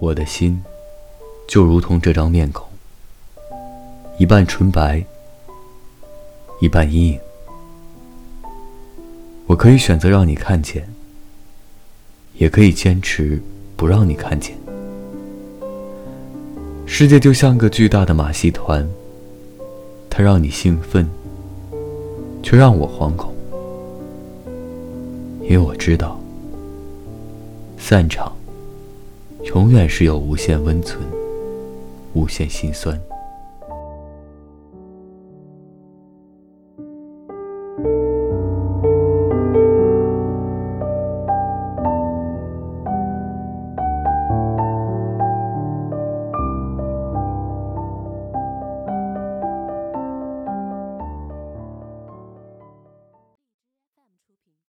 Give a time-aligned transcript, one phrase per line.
[0.00, 0.62] 我的心，
[1.48, 2.68] 就如同这张面孔，
[4.16, 5.04] 一半纯白，
[6.60, 7.20] 一半阴影。
[9.46, 10.88] 我可以选择让你看见，
[12.34, 13.42] 也可以坚持
[13.76, 14.56] 不让你看见。
[16.86, 18.88] 世界就像个巨大的马戏团，
[20.08, 21.08] 它让你兴奋，
[22.40, 23.34] 却让我惶恐，
[25.42, 26.20] 因为我知道，
[27.78, 28.32] 散场
[29.54, 31.00] 永远是有无限温存，
[32.12, 33.00] 无限心酸。